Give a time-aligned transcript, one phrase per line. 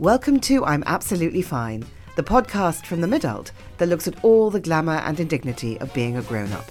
[0.00, 1.84] Welcome to I'm Absolutely Fine,
[2.16, 6.16] the podcast from the midult that looks at all the glamour and indignity of being
[6.16, 6.70] a grown up.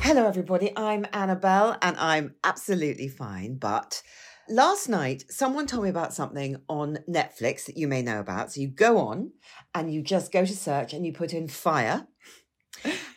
[0.00, 0.72] Hello, everybody.
[0.76, 3.54] I'm Annabelle and I'm absolutely fine.
[3.54, 4.02] But
[4.48, 8.52] last night, someone told me about something on Netflix that you may know about.
[8.52, 9.30] So you go on
[9.72, 12.08] and you just go to search and you put in fire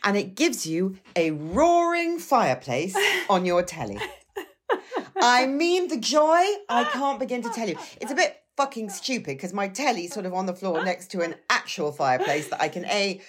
[0.04, 2.96] and it gives you a roaring fireplace
[3.28, 3.98] on your telly.
[5.20, 7.76] I mean, the joy, I ah, can't begin to ah, tell you.
[7.78, 11.10] Ah, it's a bit fucking stupid because my telly's sort of on the floor next
[11.12, 13.20] to an actual fireplace that I can A,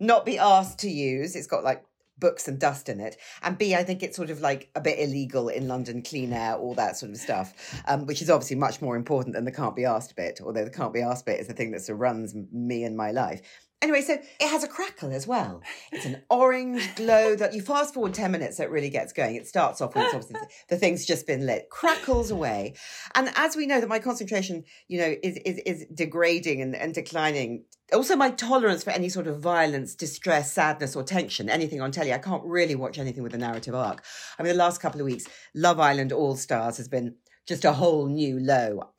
[0.00, 1.36] not be asked to use.
[1.36, 1.84] It's got like
[2.18, 3.16] books and dust in it.
[3.42, 6.54] And B, I think it's sort of like a bit illegal in London, clean air,
[6.56, 9.76] all that sort of stuff, um, which is obviously much more important than the can't
[9.76, 12.84] be asked bit, although the can't be asked bit is the thing that surrounds me
[12.84, 13.42] and my life.
[13.80, 15.62] Anyway, so it has a crackle as well.
[15.92, 19.36] It's an orange glow that you fast forward 10 minutes, so it really gets going.
[19.36, 22.74] It starts off when it's obviously the thing's just been lit, crackles away.
[23.14, 26.92] And as we know that my concentration, you know, is is, is degrading and, and
[26.92, 27.64] declining.
[27.92, 32.12] Also, my tolerance for any sort of violence, distress, sadness, or tension, anything on telly,
[32.12, 34.02] I can't really watch anything with a narrative arc.
[34.38, 37.14] I mean, the last couple of weeks, Love Island All Stars has been
[37.46, 38.90] just a whole new low.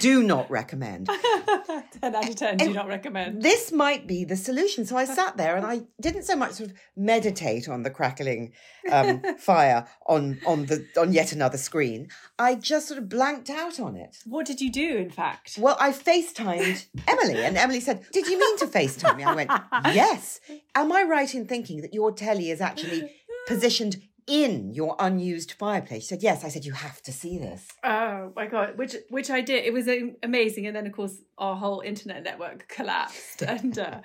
[0.00, 1.06] Do not recommend.
[2.00, 3.42] 10 out of 10, do not recommend.
[3.42, 4.86] This might be the solution.
[4.86, 8.52] So I sat there and I didn't so much sort of meditate on the crackling
[8.90, 12.08] um, fire on on the on yet another screen.
[12.38, 14.16] I just sort of blanked out on it.
[14.24, 15.58] What did you do, in fact?
[15.60, 19.50] Well, I FaceTimed Emily, and Emily said, "Did you mean to FaceTime me?" I went,
[19.94, 20.40] "Yes."
[20.74, 23.12] Am I right in thinking that your telly is actually
[23.46, 23.96] positioned
[24.26, 26.02] in your unused fireplace.
[26.02, 26.44] She said, Yes.
[26.44, 27.68] I said, You have to see this.
[27.82, 28.76] Oh my God.
[28.78, 29.64] Which which I did.
[29.64, 29.88] It was
[30.22, 30.66] amazing.
[30.66, 33.42] And then, of course, our whole internet network collapsed.
[33.46, 34.00] and uh,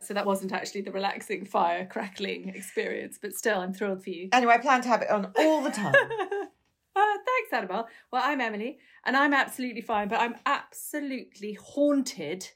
[0.00, 3.18] so that wasn't actually the relaxing fire crackling experience.
[3.20, 4.28] But still, I'm thrilled for you.
[4.32, 5.94] Anyway, I plan to have it on all the time.
[6.96, 7.86] Uh, thanks, Annabelle.
[8.12, 12.48] Well, I'm Emily, and I'm absolutely fine, but I'm absolutely haunted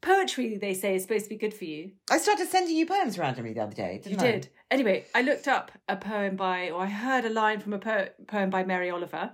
[0.00, 1.92] poetry they say is supposed to be good for you.
[2.10, 4.00] I started sending you poems randomly the other day.
[4.04, 4.20] you I?
[4.20, 4.48] did.
[4.70, 8.08] Anyway, I looked up a poem by, or I heard a line from a po-
[8.28, 9.32] poem by Mary Oliver,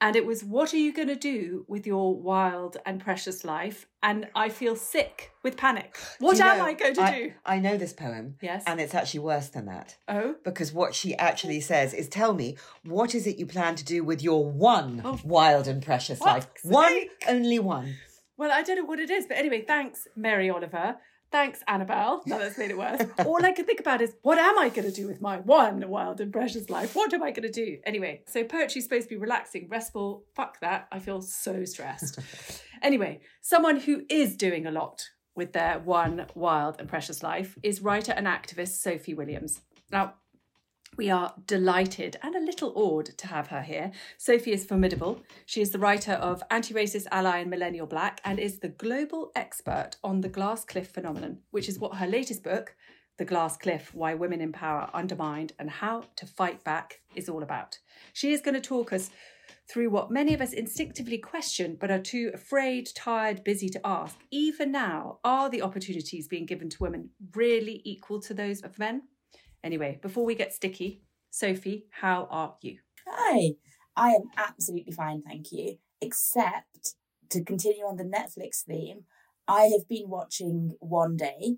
[0.00, 3.86] and it was, "What are you going to do with your wild and precious life?"
[4.02, 5.98] And I feel sick with panic.
[6.18, 7.32] What am know, I going to I, do?
[7.44, 8.36] I know this poem.
[8.40, 8.64] Yes.
[8.66, 9.98] And it's actually worse than that.
[10.08, 10.36] Oh.
[10.42, 14.02] Because what she actually says is, "Tell me, what is it you plan to do
[14.02, 15.20] with your one oh.
[15.22, 16.46] wild and precious life?
[16.62, 17.96] One, only one."
[18.40, 20.96] Well, I don't know what it is, but anyway, thanks, Mary Oliver.
[21.30, 22.22] Thanks, Annabelle.
[22.24, 23.02] No, that's made it worse.
[23.26, 25.86] All I can think about is what am I going to do with my one
[25.90, 26.96] wild and precious life?
[26.96, 27.76] What am I going to do?
[27.84, 30.24] Anyway, so poetry's supposed to be relaxing, restful.
[30.34, 30.88] Fuck that.
[30.90, 32.18] I feel so stressed.
[32.82, 37.82] anyway, someone who is doing a lot with their one wild and precious life is
[37.82, 39.60] writer and activist Sophie Williams.
[39.92, 40.14] Now,
[41.00, 43.90] we are delighted and a little awed to have her here.
[44.18, 45.22] Sophie is formidable.
[45.46, 49.32] She is the writer of Anti Racist Ally and Millennial Black and is the global
[49.34, 52.76] expert on the glass cliff phenomenon, which is what her latest book,
[53.16, 57.42] The Glass Cliff Why Women in Power Undermined and How to Fight Back, is all
[57.42, 57.78] about.
[58.12, 59.08] She is going to talk us
[59.70, 64.18] through what many of us instinctively question but are too afraid, tired, busy to ask.
[64.30, 69.04] Even now, are the opportunities being given to women really equal to those of men?
[69.62, 72.78] Anyway, before we get sticky, Sophie, how are you?
[73.06, 73.52] Hi,
[73.94, 75.76] I am absolutely fine, thank you.
[76.00, 76.94] Except
[77.28, 79.04] to continue on the Netflix theme,
[79.46, 81.56] I have been watching One Day,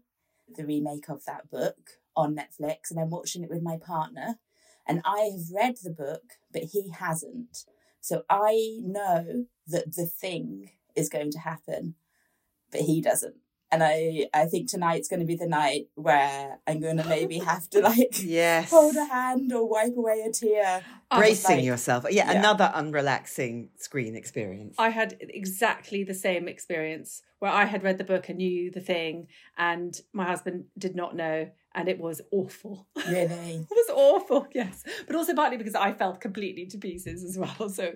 [0.52, 4.36] the remake of that book on Netflix, and I'm watching it with my partner.
[4.86, 7.64] And I have read the book, but he hasn't.
[8.00, 11.94] So I know that the thing is going to happen,
[12.72, 13.36] but he doesn't
[13.72, 17.38] and I I think tonight's going to be the night where I'm going to maybe
[17.38, 22.05] have to like yes hold a hand or wipe away a tear, bracing like, yourself.
[22.11, 24.77] Yeah, yeah, another unrelaxing screen experience.
[24.78, 28.81] I had exactly the same experience where I had read the book and knew the
[28.81, 31.50] thing, and my husband did not know.
[31.75, 32.87] And it was awful.
[32.94, 33.66] Really?
[33.71, 34.84] it was awful, yes.
[35.06, 37.70] But also partly because I felt completely to pieces as well.
[37.70, 37.94] So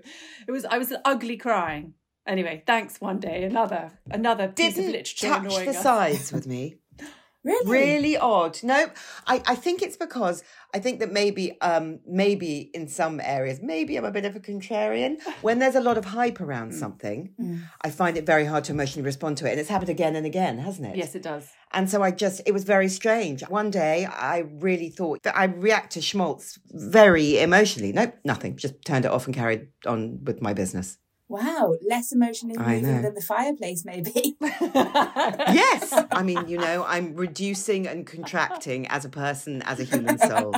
[0.49, 1.93] it was I was ugly crying.
[2.27, 3.45] Anyway, thanks one day.
[3.45, 5.83] Another another piece Didn't of literature touch annoying the us.
[5.83, 6.77] sides with me.
[7.45, 7.71] really?
[7.71, 8.59] Really odd.
[8.65, 8.91] No,
[9.29, 10.43] I, I think it's because
[10.75, 14.41] I think that maybe um maybe in some areas, maybe I'm a bit of a
[14.41, 15.21] contrarian.
[15.43, 16.75] When there's a lot of hype around mm.
[16.75, 17.63] something, mm.
[17.83, 19.53] I find it very hard to emotionally respond to it.
[19.53, 20.97] And it's happened again and again, hasn't it?
[20.97, 21.49] Yes, it does.
[21.73, 23.43] And so I just, it was very strange.
[23.49, 27.93] One day I really thought that I react to Schmaltz very emotionally.
[27.93, 28.57] Nope, nothing.
[28.57, 30.99] Just turned it off and carried on with my business.
[31.29, 34.37] Wow, less emotionally moving than the fireplace, maybe.
[34.41, 35.93] yes.
[36.13, 40.55] I mean, you know, I'm reducing and contracting as a person, as a human soul.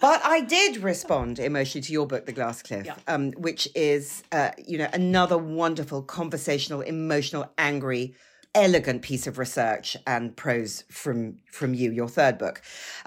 [0.00, 2.96] But I did respond emotionally to your book, The Glass Cliff, Yeah.
[3.08, 8.14] um, which is, uh, you know, another wonderful conversational, emotional, angry,
[8.54, 12.62] elegant piece of research and prose from from you, your third book.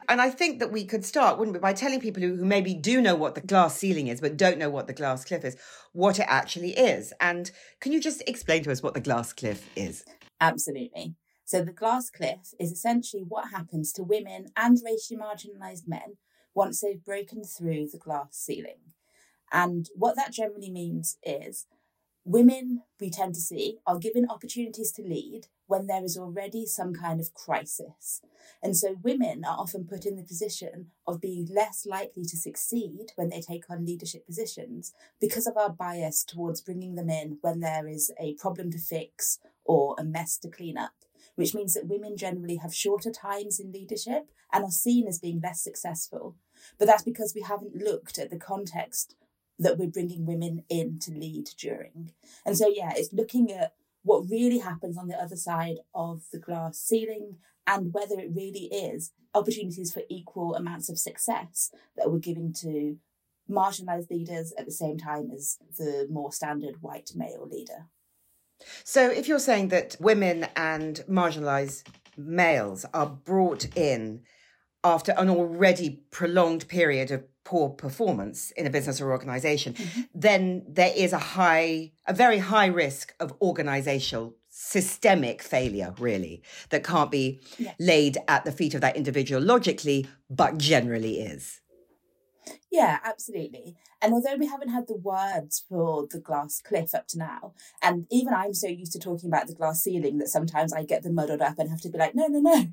[0.09, 2.73] And I think that we could start, wouldn't we, by telling people who, who maybe
[2.73, 5.57] do know what the glass ceiling is, but don't know what the glass cliff is,
[5.93, 7.13] what it actually is.
[7.19, 7.49] And
[7.79, 10.03] can you just explain to us what the glass cliff is?
[10.39, 11.15] Absolutely.
[11.45, 16.17] So the glass cliff is essentially what happens to women and racially marginalised men
[16.53, 18.79] once they've broken through the glass ceiling.
[19.51, 21.65] And what that generally means is
[22.27, 26.93] women, we tend to see, are given opportunities to lead when there is already some
[26.93, 28.21] kind of crisis.
[28.61, 33.11] And so women are often put in the position of being less likely to succeed
[33.15, 37.61] when they take on leadership positions because of our bias towards bringing them in when
[37.61, 40.93] there is a problem to fix or a mess to clean up,
[41.35, 45.39] which means that women generally have shorter times in leadership and are seen as being
[45.41, 46.35] less successful.
[46.77, 49.15] But that's because we haven't looked at the context
[49.59, 52.11] that we're bringing women in to lead during.
[52.45, 53.73] And so, yeah, it's looking at
[54.03, 58.65] what really happens on the other side of the glass ceiling and whether it really
[58.65, 62.97] is opportunities for equal amounts of success that we're giving to
[63.49, 67.87] marginalized leaders at the same time as the more standard white male leader.
[68.83, 71.83] So, if you're saying that women and marginalised
[72.17, 74.21] males are brought in
[74.83, 79.73] after an already prolonged period of poor performance in a business or organization,
[80.13, 86.83] then there is a high, a very high risk of organizational systemic failure, really, that
[86.83, 87.73] can't be Yeah.
[87.79, 91.61] laid at the feet of that individual logically, but generally is.
[92.69, 93.77] Yeah, absolutely.
[94.01, 98.07] And although we haven't had the words for the glass cliff up to now, and
[98.11, 101.15] even I'm so used to talking about the glass ceiling that sometimes I get them
[101.15, 102.65] muddled up and have to be like, no, no, no.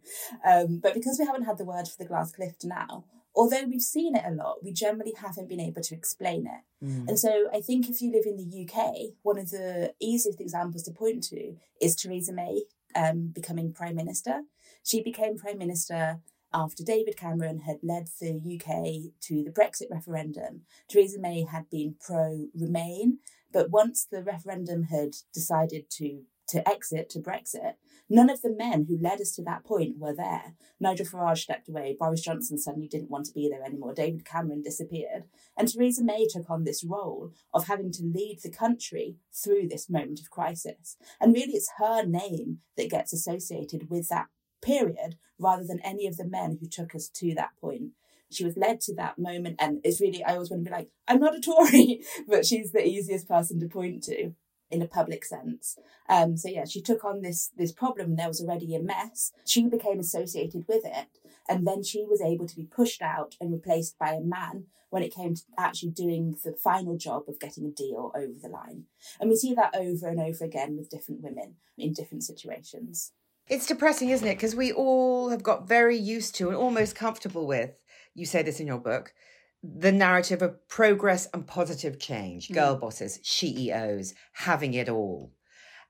[0.45, 3.65] Um, but because we haven't had the word for the glass cliff to now, although
[3.65, 6.63] we've seen it a lot, we generally haven't been able to explain it.
[7.09, 10.83] And so I think if you live in the UK, one of the easiest examples
[10.85, 12.63] to point to is Theresa May
[12.95, 14.43] um, becoming Prime Minister.
[14.85, 16.21] She became Prime Minister
[16.53, 20.63] after David Cameron had led the UK to the Brexit referendum.
[20.89, 23.19] Theresa May had been pro Remain,
[23.53, 27.75] but once the referendum had decided to to exit to Brexit,
[28.09, 30.55] none of the men who led us to that point were there.
[30.81, 34.63] Nigel Farage stepped away, Boris Johnson suddenly didn't want to be there anymore, David Cameron
[34.63, 35.25] disappeared,
[35.57, 39.89] and Theresa May took on this role of having to lead the country through this
[39.89, 40.97] moment of crisis.
[41.21, 44.27] And really, it's her name that gets associated with that
[44.63, 47.91] period rather than any of the men who took us to that point.
[48.31, 50.91] She was led to that moment, and it's really, I always want to be like,
[51.07, 54.33] I'm not a Tory, but she's the easiest person to point to
[54.71, 55.79] in a public sense.
[56.09, 58.17] Um, so yeah, she took on this this problem.
[58.17, 59.33] There was already a mess.
[59.45, 61.09] She became associated with it,
[61.49, 65.03] and then she was able to be pushed out and replaced by a man when
[65.03, 68.85] it came to actually doing the final job of getting a deal over the line.
[69.19, 73.11] And we see that over and over again with different women in different situations.
[73.49, 74.37] It's depressing, isn't it?
[74.37, 77.73] Because we all have got very used to and almost comfortable with,
[78.15, 79.13] you say this in your book,
[79.65, 82.55] the narrative of progress and positive change, hmm.
[82.55, 85.33] girl bosses, CEOs, having it all.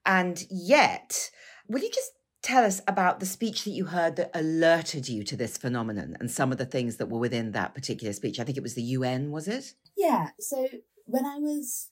[0.06, 1.30] And yet,
[1.68, 2.12] will you just
[2.42, 6.30] tell us about the speech that you heard that alerted you to this phenomenon and
[6.30, 8.38] some of the things that were within that particular speech?
[8.38, 9.74] I think it was the UN, was it?
[9.96, 10.28] Yeah.
[10.38, 10.68] So
[11.06, 11.90] when I was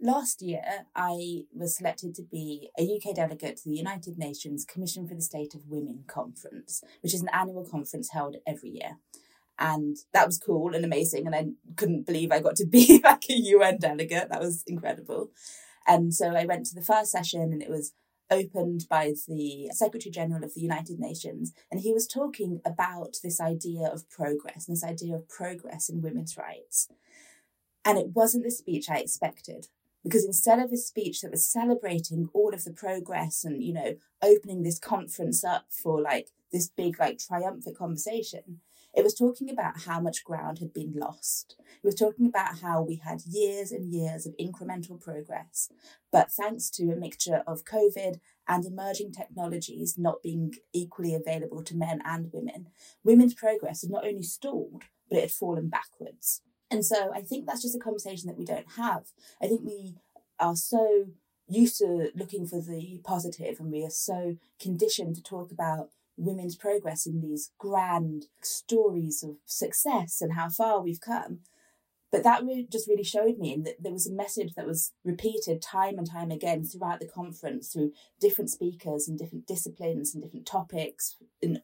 [0.00, 0.62] last year,
[0.94, 5.22] I was selected to be a UK delegate to the United Nations Commission for the
[5.22, 8.98] State of Women conference, which is an annual conference held every year.
[9.58, 11.26] And that was cool and amazing.
[11.26, 11.46] And I
[11.76, 14.28] couldn't believe I got to be like a UN delegate.
[14.30, 15.30] That was incredible.
[15.86, 17.92] And so I went to the first session and it was
[18.30, 21.52] opened by the Secretary General of the United Nations.
[21.70, 26.02] And he was talking about this idea of progress and this idea of progress in
[26.02, 26.88] women's rights.
[27.84, 29.68] And it wasn't the speech I expected.
[30.02, 33.94] Because instead of a speech that was celebrating all of the progress and, you know,
[34.22, 38.60] opening this conference up for like this big, like triumphant conversation,
[38.96, 41.56] it was talking about how much ground had been lost.
[41.60, 45.68] It was talking about how we had years and years of incremental progress.
[46.12, 51.76] But thanks to a mixture of COVID and emerging technologies not being equally available to
[51.76, 52.68] men and women,
[53.02, 56.42] women's progress had not only stalled, but it had fallen backwards.
[56.70, 59.06] And so I think that's just a conversation that we don't have.
[59.42, 59.94] I think we
[60.38, 61.06] are so
[61.48, 66.56] used to looking for the positive and we are so conditioned to talk about women's
[66.56, 71.40] progress in these grand stories of success and how far we've come.
[72.14, 75.98] But that just really showed me that there was a message that was repeated time
[75.98, 81.16] and time again throughout the conference through different speakers and different disciplines and different topics.
[81.42, 81.60] And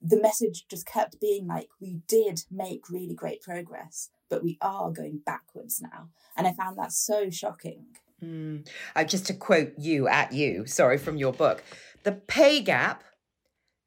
[0.00, 4.92] the message just kept being like, we did make really great progress, but we are
[4.92, 6.10] going backwards now.
[6.36, 7.86] And I found that so shocking.
[8.22, 8.68] Mm.
[8.94, 11.64] Uh, just to quote you at you, sorry, from your book,
[12.04, 13.02] the pay gap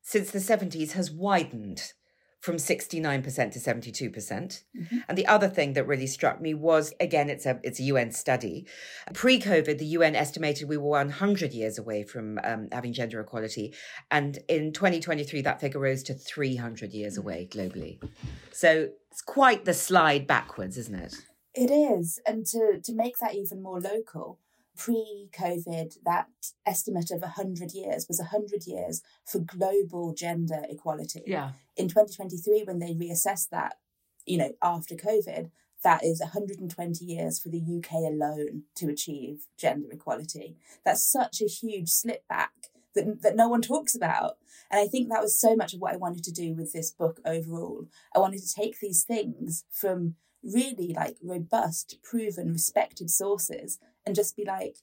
[0.04, 1.94] since the 70s has widened
[2.44, 4.14] from 69% to 72%.
[4.14, 7.60] percent mm hmm And the other thing that really struck me was again it's a
[7.64, 8.68] it's a UN study.
[9.14, 13.74] Pre-COVID the UN estimated we were 100 years away from um, having gender equality
[14.12, 17.94] and in 2023 that figure rose to 300 years away globally.
[18.52, 21.16] So it's quite the slide backwards, isn't it?
[21.56, 24.40] It is and to to make that even more local
[24.78, 26.28] pre COVID, that
[26.66, 31.24] estimate of 100 years was 100 years for global gender equality.
[31.26, 31.52] Yeah.
[31.76, 33.76] In 2023, when they reassessed that,
[34.26, 35.52] you know, after COVID,
[35.84, 40.56] that is 120 years for the UK alone to achieve gender equality.
[40.86, 42.54] That's such a huge slip back
[42.96, 44.38] that, that no one talks about.
[44.72, 46.92] And I think that was so much of what I wanted to do with this
[46.92, 47.88] book overall.
[48.16, 54.36] I wanted to take these things from really like robust, proven, respected sources and just
[54.36, 54.78] be like,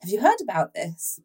[0.00, 1.20] have you heard about this?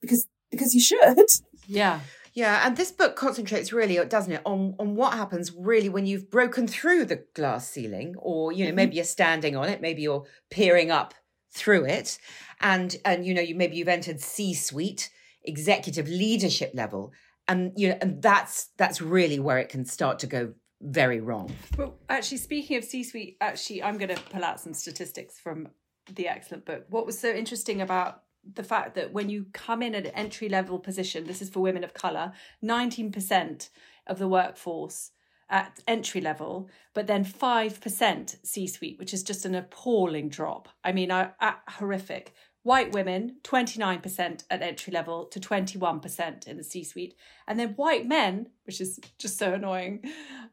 [0.00, 1.26] Because because you should.
[1.66, 2.00] Yeah.
[2.34, 6.30] Yeah, and this book concentrates really, doesn't it, on on what happens really when you've
[6.30, 8.76] broken through the glass ceiling, or you know, mm-hmm.
[8.76, 11.12] maybe you're standing on it, maybe you're peering up
[11.54, 12.18] through it,
[12.62, 15.10] and and you know, you maybe you've entered C-suite,
[15.42, 17.12] executive leadership level,
[17.48, 21.54] and you know, and that's that's really where it can start to go very wrong.
[21.76, 25.68] Well, actually, speaking of C-suite, actually, I'm going to pull out some statistics from
[26.14, 26.86] the excellent book.
[26.88, 28.22] What was so interesting about
[28.54, 31.60] the fact that when you come in at an entry level position, this is for
[31.60, 32.32] women of colour,
[32.62, 33.68] 19%
[34.06, 35.12] of the workforce
[35.48, 40.68] at entry level, but then 5% C suite, which is just an appalling drop.
[40.82, 42.34] I mean, I, I, horrific.
[42.64, 47.14] White women, 29% at entry level to 21% in the C suite.
[47.48, 50.04] And then white men, which is just so annoying.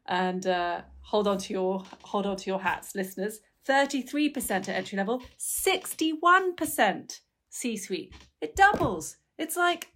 [0.06, 3.38] And uh, hold on to your hold on to your hats, listeners.
[3.68, 8.14] 33% at entry level, 61% C suite.
[8.40, 9.16] It doubles.
[9.38, 9.88] It's like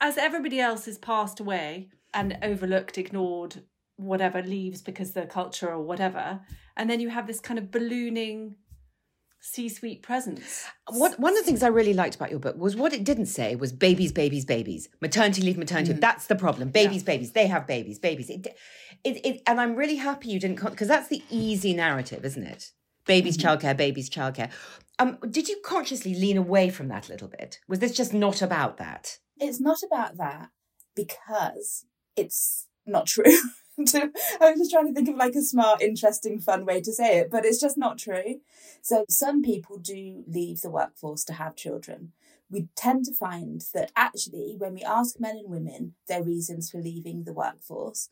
[0.00, 3.62] as everybody else has passed away and overlooked, ignored,
[3.96, 6.40] whatever, leaves because the culture or whatever,
[6.76, 8.54] and then you have this kind of ballooning
[9.40, 10.66] C-suite presence.
[10.88, 13.26] What one of the things I really liked about your book was what it didn't
[13.26, 15.94] say was babies, babies, babies, maternity leave, maternity.
[15.94, 16.00] Mm.
[16.00, 16.70] That's the problem.
[16.70, 17.06] Babies, yeah.
[17.06, 17.32] babies.
[17.32, 18.30] They have babies, babies.
[18.30, 18.46] It,
[19.04, 22.72] it, it, and I'm really happy you didn't because that's the easy narrative, isn't it?
[23.08, 23.48] Baby's mm-hmm.
[23.48, 24.50] childcare, baby's childcare.
[25.00, 27.58] Um, did you consciously lean away from that a little bit?
[27.66, 29.18] Was this just not about that?
[29.38, 30.50] It's not about that
[30.94, 31.86] because
[32.16, 33.24] it's not true.
[33.78, 34.10] I
[34.40, 37.30] was just trying to think of like a smart, interesting, fun way to say it,
[37.30, 38.40] but it's just not true.
[38.82, 42.12] So some people do leave the workforce to have children.
[42.50, 46.78] We tend to find that actually, when we ask men and women their reasons for
[46.78, 48.08] leaving the workforce,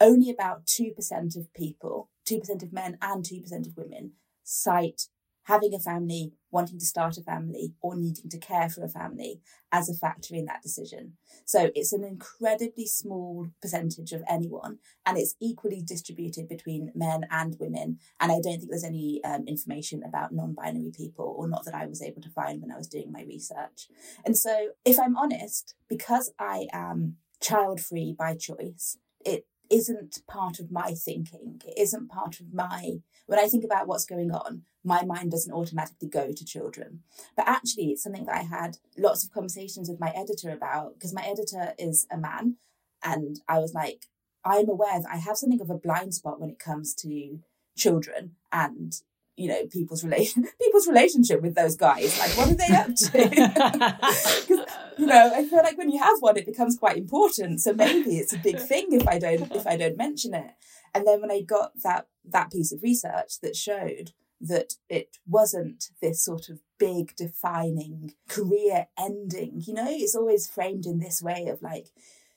[0.00, 4.12] only about 2% of people, 2% of men and 2% of women,
[4.50, 5.02] cite
[5.44, 9.40] having a family, wanting to start a family, or needing to care for a family
[9.72, 11.14] as a factor in that decision.
[11.44, 17.56] So it's an incredibly small percentage of anyone, and it's equally distributed between men and
[17.58, 17.98] women.
[18.20, 21.74] And I don't think there's any um, information about non binary people, or not that
[21.74, 23.88] I was able to find when I was doing my research.
[24.24, 30.58] And so, if I'm honest, because I am child free by choice, it isn't part
[30.58, 31.60] of my thinking.
[31.64, 35.52] It isn't part of my, when I think about what's going on, my mind doesn't
[35.52, 37.00] automatically go to children.
[37.36, 41.14] But actually, it's something that I had lots of conversations with my editor about because
[41.14, 42.56] my editor is a man.
[43.02, 44.06] And I was like,
[44.44, 47.40] I'm aware that I have something of a blind spot when it comes to
[47.76, 48.94] children and
[49.36, 54.56] you know people's relation people's relationship with those guys like what are they up to
[55.00, 58.18] you know i feel like when you have one it becomes quite important so maybe
[58.18, 60.52] it's a big thing if i don't if i don't mention it
[60.94, 65.90] and then when i got that that piece of research that showed that it wasn't
[66.00, 71.46] this sort of big defining career ending you know it's always framed in this way
[71.46, 71.88] of like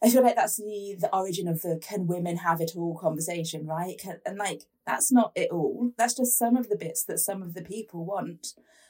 [0.03, 3.65] I feel like that's the the origin of the can women have it all conversation,
[3.65, 3.98] right?
[3.98, 5.93] Can, and like that's not it all.
[5.98, 8.48] That's just some of the bits that some of the people want.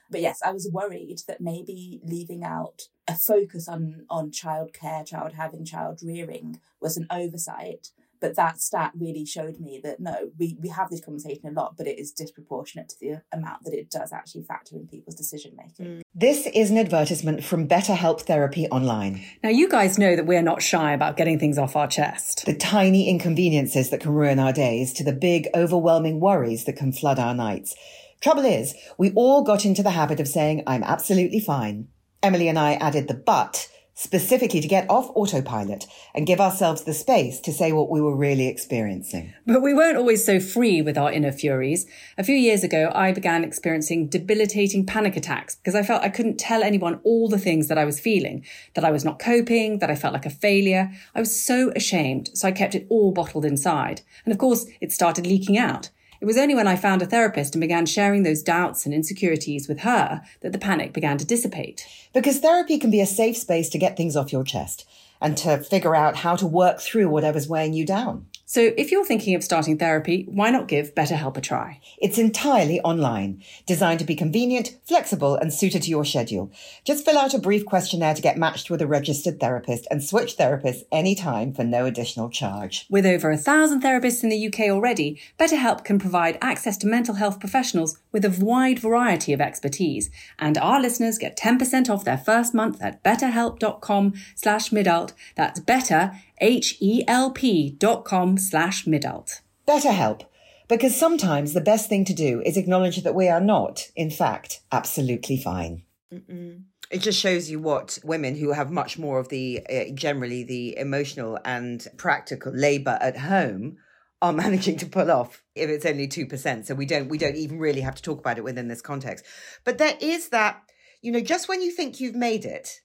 [0.10, 5.34] But yes, I was worried that maybe leaving out a focus on on childcare, child
[5.34, 7.90] having, child rearing was an oversight.
[8.24, 11.76] But that stat really showed me that no, we, we have this conversation a lot,
[11.76, 15.58] but it is disproportionate to the amount that it does actually factor in people's decision
[15.58, 15.98] making.
[15.98, 16.02] Mm.
[16.16, 19.22] This is an advertisement from BetterHelp Therapy Online.
[19.44, 22.46] Now, you guys know that we're not shy about getting things off our chest.
[22.46, 26.94] The tiny inconveniences that can ruin our days to the big, overwhelming worries that can
[26.94, 27.76] flood our nights.
[28.22, 31.90] Trouble is, we all got into the habit of saying, I'm absolutely fine.
[32.24, 36.94] Emily and I added the but specifically to get off autopilot and give ourselves the
[36.94, 39.34] space to say what we were really experiencing.
[39.46, 41.86] But we weren't always so free with our inner furies.
[42.18, 46.40] A few years ago, I began experiencing debilitating panic attacks because I felt I couldn't
[46.40, 49.92] tell anyone all the things that I was feeling, that I was not coping, that
[49.92, 50.92] I felt like a failure.
[51.14, 54.02] I was so ashamed, so I kept it all bottled inside.
[54.26, 55.90] And of course, it started leaking out.
[56.24, 59.68] It was only when I found a therapist and began sharing those doubts and insecurities
[59.68, 61.86] with her that the panic began to dissipate.
[62.14, 64.88] Because therapy can be a safe space to get things off your chest
[65.20, 68.28] and to figure out how to work through whatever's weighing you down.
[68.54, 71.82] So if you're thinking of starting therapy, why not give BetterHelp a try?
[71.98, 76.52] It's entirely online, designed to be convenient, flexible, and suited to your schedule.
[76.86, 80.38] Just fill out a brief questionnaire to get matched with a registered therapist and switch
[80.38, 82.86] therapists anytime for no additional charge.
[82.92, 87.16] With over a thousand therapists in the UK already, BetterHelp can provide access to mental
[87.16, 90.12] health professionals with a wide variety of expertise.
[90.38, 95.14] And our listeners get 10% off their first month at betterhelp.com slash midult.
[95.36, 99.42] That's better, H-E-L-P dot com slash midult.
[99.68, 100.26] BetterHelp,
[100.68, 104.62] because sometimes the best thing to do is acknowledge that we are not, in fact,
[104.72, 105.84] absolutely fine.
[106.14, 106.64] Mm-mm.
[106.92, 110.78] It just shows you what women who have much more of the, uh, generally, the
[110.78, 113.78] emotional and practical labour at home
[114.22, 116.66] are managing to pull off if it's only 2%.
[116.66, 119.26] So we don't, we don't even really have to talk about it within this context.
[119.64, 120.62] But there is that,
[121.02, 122.82] you know, just when you think you've made it,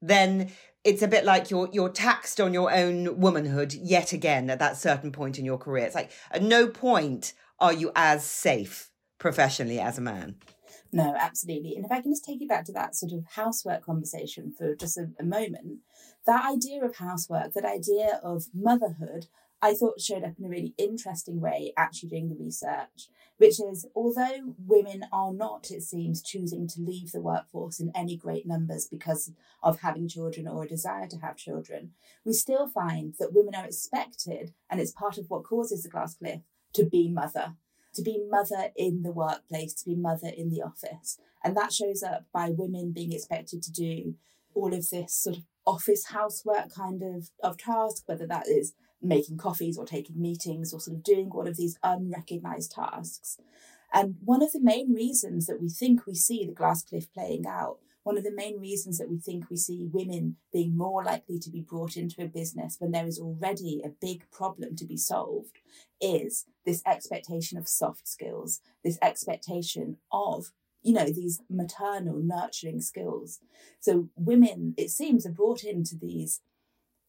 [0.00, 0.50] then
[0.84, 4.76] it's a bit like you're you're taxed on your own womanhood yet again at that
[4.76, 5.84] certain point in your career.
[5.84, 10.36] It's like at no point are you as safe professionally as a man.
[10.94, 11.74] No, absolutely.
[11.74, 14.74] And if I can just take you back to that sort of housework conversation for
[14.74, 15.78] just a, a moment,
[16.26, 19.26] that idea of housework, that idea of motherhood,
[19.62, 23.08] I thought showed up in a really interesting way actually doing the research
[23.42, 28.16] which is although women are not, it seems, choosing to leave the workforce in any
[28.16, 29.32] great numbers because
[29.64, 31.90] of having children or a desire to have children,
[32.24, 36.14] we still find that women are expected, and it's part of what causes the glass
[36.14, 37.54] cliff, to be mother,
[37.94, 41.18] to be mother in the workplace, to be mother in the office.
[41.42, 44.14] And that shows up by women being expected to do
[44.54, 49.38] all of this sort of office housework kind of, of task, whether that is making
[49.38, 53.38] coffees or taking meetings or sort of doing all of these unrecognized tasks.
[53.92, 57.46] And one of the main reasons that we think we see the glass cliff playing
[57.46, 61.38] out, one of the main reasons that we think we see women being more likely
[61.38, 64.96] to be brought into a business when there is already a big problem to be
[64.96, 65.58] solved,
[66.00, 73.40] is this expectation of soft skills, this expectation of you know, these maternal nurturing skills.
[73.80, 76.40] So women, it seems, are brought into these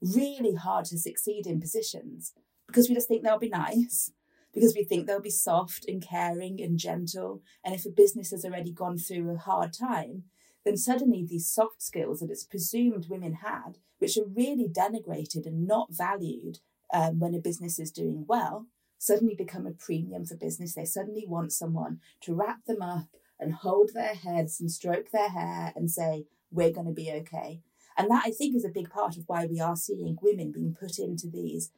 [0.04, 2.34] really hard to succeed in positions
[2.68, 4.12] because we just think they'll be nice,
[4.54, 7.42] because we think they'll be soft and caring and gentle.
[7.64, 10.24] And if a business has already gone through a hard time,
[10.66, 15.68] then suddenly these soft skills that it's presumed women had, which are really denigrated and
[15.68, 16.60] not valued
[16.94, 20.74] um, when a business is doing well, suddenly become a premium for business.
[20.74, 23.08] They suddenly want someone to wrap them up
[23.40, 27.62] and hold their heads and stroke their hair and say, We're going to be okay.
[27.98, 30.76] And that I think is a big part of why we are seeing women being
[30.80, 31.72] put into these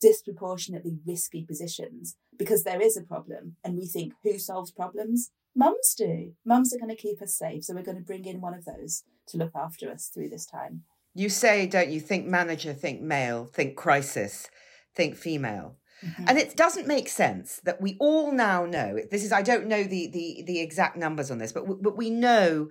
[0.00, 3.56] disproportionately risky positions because there is a problem.
[3.62, 5.30] And we think, who solves problems?
[5.54, 6.32] Mums do.
[6.44, 7.64] Mums are going to keep us safe.
[7.64, 10.46] So we're going to bring in one of those to look after us through this
[10.46, 10.82] time.
[11.14, 14.48] You say, don't you, think manager, think male, think crisis,
[14.94, 15.76] think female.
[16.04, 16.24] Mm-hmm.
[16.28, 19.82] And it doesn't make sense that we all now know this is I don't know
[19.82, 22.70] the the the exact numbers on this but but we know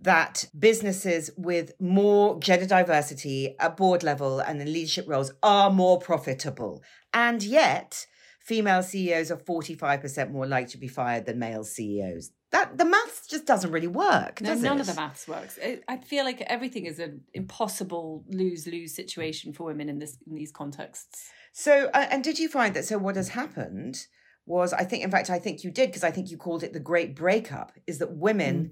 [0.00, 5.98] that businesses with more gender diversity at board level and in leadership roles are more
[5.98, 6.82] profitable.
[7.14, 8.06] And yet,
[8.40, 12.30] female CEOs are 45% more likely to be fired than male CEOs.
[12.52, 14.40] That the maths just doesn't really work.
[14.40, 14.80] No, none it?
[14.82, 15.58] of the maths works.
[15.88, 20.36] I feel like everything is an impossible lose lose situation for women in this in
[20.36, 21.28] these contexts.
[21.52, 22.84] So, uh, and did you find that?
[22.84, 24.06] So, what has happened
[24.46, 26.72] was, I think, in fact, I think you did because I think you called it
[26.72, 27.72] the great breakup.
[27.86, 28.56] Is that women?
[28.56, 28.70] Mm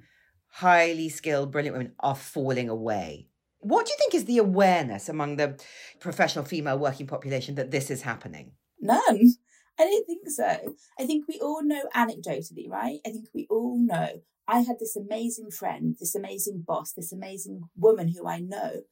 [0.54, 3.28] highly skilled, brilliant women are falling away.
[3.60, 5.58] What do you think is the awareness among the
[6.00, 8.52] professional female working population that this is happening?
[8.80, 9.34] None.
[9.78, 10.76] I don't think so.
[10.98, 12.98] I think we all know anecdotally, right?
[13.06, 14.22] I think we all know.
[14.46, 18.82] I had this amazing friend, this amazing boss, this amazing woman who I know.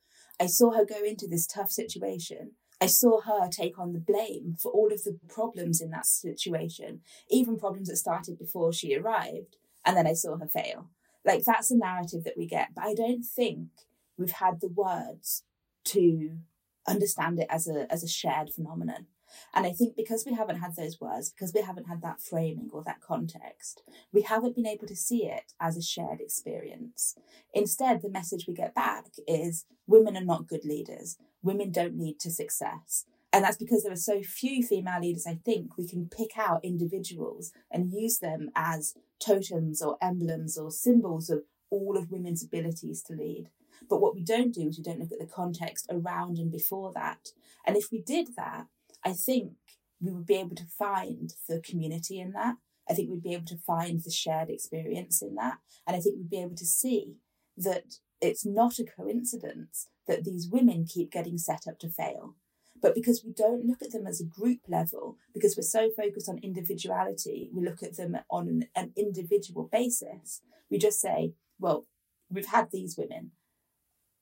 [0.40, 4.56] I saw her go into this tough situation I saw her take on the blame
[4.60, 9.54] for all of the problems in that situation, even problems that started before she arrived.
[9.84, 10.90] And then I saw her fail.
[11.24, 12.68] Like that's a narrative that we get.
[12.74, 13.68] But I don't think
[14.16, 15.44] we've had the words
[15.84, 16.38] to
[16.86, 19.06] understand it as a as a shared phenomenon.
[19.54, 22.70] And I think because we haven't had those words, because we haven't had that framing
[22.72, 23.82] or that context,
[24.12, 27.16] we haven't been able to see it as a shared experience.
[27.54, 31.16] Instead, the message we get back is women are not good leaders.
[31.42, 33.06] Women don't lead to success.
[33.32, 36.64] And that's because there are so few female leaders, I think, we can pick out
[36.64, 43.02] individuals and use them as totems or emblems or symbols of all of women's abilities
[43.02, 43.48] to lead.
[43.88, 46.92] But what we don't do is we don't look at the context around and before
[46.94, 47.28] that.
[47.66, 48.66] And if we did that,
[49.04, 49.52] I think
[50.00, 52.56] we would be able to find the community in that.
[52.88, 55.58] I think we'd be able to find the shared experience in that.
[55.86, 57.14] And I think we'd be able to see
[57.56, 62.36] that it's not a coincidence that these women keep getting set up to fail.
[62.82, 66.28] But because we don't look at them as a group level, because we're so focused
[66.28, 70.42] on individuality, we look at them on an, an individual basis.
[70.68, 71.86] We just say, well,
[72.28, 73.30] we've had these women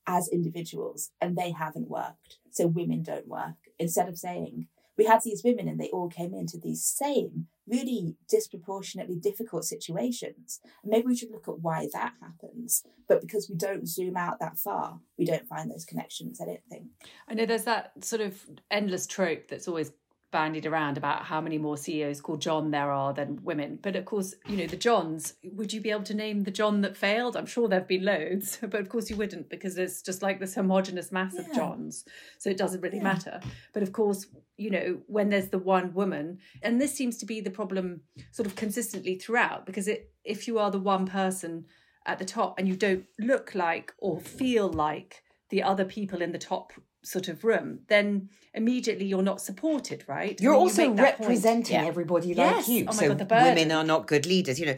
[0.06, 2.36] as individuals and they haven't worked.
[2.50, 3.56] So women don't work.
[3.78, 4.68] Instead of saying,
[5.00, 10.60] we had these women and they all came into these same really disproportionately difficult situations.
[10.84, 12.84] Maybe we should look at why that happens.
[13.08, 16.64] But because we don't zoom out that far, we don't find those connections, I don't
[16.68, 16.84] think.
[17.26, 19.90] I know there's that sort of endless trope that's always
[20.30, 23.78] bandied around about how many more CEOs called John there are than women.
[23.82, 26.80] But of course, you know, the Johns, would you be able to name the John
[26.82, 27.36] that failed?
[27.36, 30.54] I'm sure there've been loads, but of course you wouldn't because it's just like this
[30.54, 31.42] homogenous mass yeah.
[31.42, 32.04] of Johns.
[32.38, 33.04] So it doesn't really yeah.
[33.04, 33.40] matter.
[33.72, 37.40] But of course, you know, when there's the one woman, and this seems to be
[37.40, 41.64] the problem sort of consistently throughout, because it if you are the one person
[42.06, 46.32] at the top and you don't look like or feel like the other people in
[46.32, 50.40] the top sort of room, then immediately you're not supported, right?
[50.40, 51.86] You're also you representing yeah.
[51.86, 52.68] everybody like yes.
[52.68, 52.86] you.
[52.88, 54.60] Oh so God, women are not good leaders.
[54.60, 54.76] You know,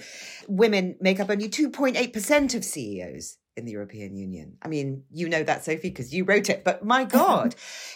[0.48, 4.56] women make up only 2.8% of CEOs in the European Union.
[4.62, 6.64] I mean, you know that, Sophie, because you wrote it.
[6.64, 7.54] But my God,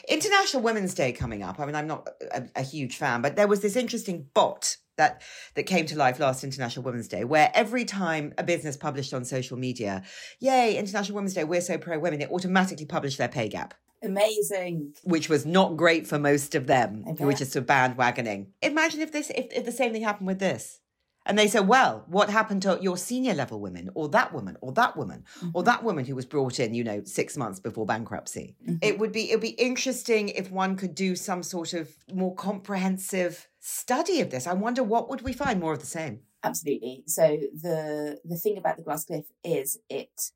[0.08, 1.58] International Women's Day coming up.
[1.60, 5.22] I mean, I'm not a, a huge fan, but there was this interesting bot that
[5.54, 9.24] that came to life last International Women's Day, where every time a business published on
[9.24, 10.02] social media,
[10.40, 13.74] "Yay, International Women's Day, we're so pro women," it automatically published their pay gap.
[14.02, 14.94] Amazing.
[15.04, 18.48] Which was not great for most of them who were just sort of bandwagoning.
[18.62, 20.80] Imagine if this if, if the same thing happened with this.
[21.26, 24.70] And they said, well, what happened to your senior level women or that woman or
[24.72, 25.50] that woman mm-hmm.
[25.54, 28.54] or that woman who was brought in, you know, six months before bankruptcy?
[28.62, 28.76] Mm-hmm.
[28.80, 32.34] It would be it would be interesting if one could do some sort of more
[32.34, 34.46] comprehensive study of this.
[34.46, 36.20] I wonder what would we find more of the same.
[36.44, 37.02] Absolutely.
[37.06, 40.30] So the the thing about the glass cliff is it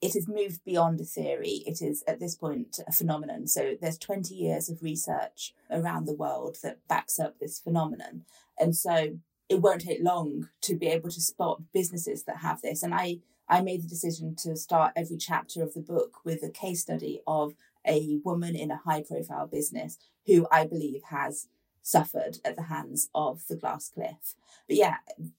[0.00, 1.62] it has moved beyond a theory.
[1.66, 3.46] It is at this point a phenomenon.
[3.46, 8.24] So there's 20 years of research around the world that backs up this phenomenon.
[8.58, 12.82] And so it won't take long to be able to spot businesses that have this.
[12.82, 16.50] And I, I made the decision to start every chapter of the book with a
[16.50, 17.54] case study of
[17.86, 21.48] a woman in a high profile business who I believe has
[21.86, 24.34] suffered at the hands of the glass cliff.
[24.66, 24.96] But yeah,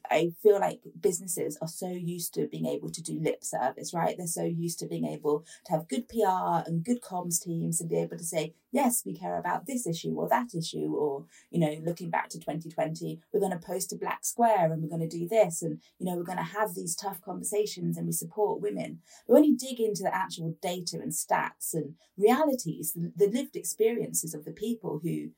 [0.10, 4.16] I feel like businesses are so used to being able to do lip service, right?
[4.18, 7.90] They're so used to being able to have good PR and good comms teams and
[7.90, 11.60] be able to say, yes, we care about this issue or that issue, or, you
[11.60, 15.10] know, looking back to 2020, we're going to post a black square and we're going
[15.10, 18.14] to do this, and, you know, we're going to have these tough conversations and we
[18.14, 19.00] support women.
[19.28, 24.34] But when you dig into the actual data and stats and realities, the, lived experiences
[24.34, 25.32] of the people who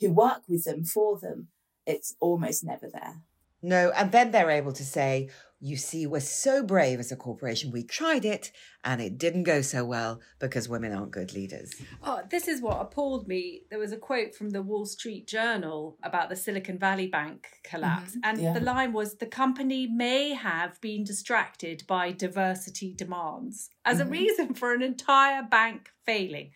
[0.00, 1.48] who work with them for them,
[1.86, 3.22] it's almost never there.
[3.62, 7.70] No, and then they're able to say, you see, we're so brave as a corporation.
[7.70, 8.52] We tried it
[8.84, 11.74] and it didn't go so well because women aren't good leaders.
[12.02, 13.62] Oh, this is what appalled me.
[13.70, 18.10] There was a quote from the Wall Street Journal about the Silicon Valley Bank collapse.
[18.10, 18.20] Mm-hmm.
[18.24, 18.52] And yeah.
[18.52, 24.08] the line was the company may have been distracted by diversity demands as mm-hmm.
[24.08, 26.50] a reason for an entire bank failing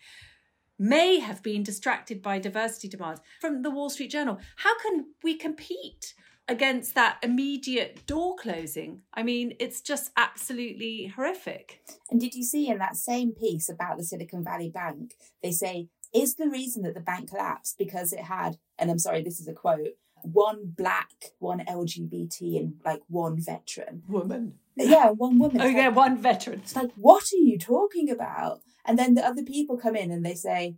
[0.79, 4.39] may have been distracted by diversity demands from the Wall Street Journal.
[4.55, 6.13] How can we compete
[6.47, 9.01] against that immediate door closing?
[9.13, 11.81] I mean, it's just absolutely horrific.
[12.09, 15.13] And did you see in that same piece about the Silicon Valley Bank,
[15.43, 19.21] they say, is the reason that the bank collapsed because it had, and I'm sorry,
[19.21, 19.89] this is a quote,
[20.23, 24.03] one black, one LGBT, and like one veteran.
[24.07, 24.55] Woman.
[24.75, 25.61] Yeah, one woman.
[25.61, 26.61] oh, yeah, one veteran.
[26.63, 28.61] It's like, what are you talking about?
[28.89, 30.77] And then the other people come in and they say,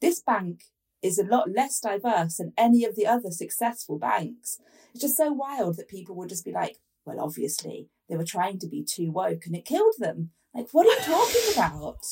[0.00, 0.62] this bank
[1.02, 4.60] is a lot less diverse than any of the other successful banks.
[4.94, 8.60] It's just so wild that people would just be like, well, obviously, they were trying
[8.60, 10.30] to be too woke and it killed them.
[10.54, 12.04] Like, what are you talking about?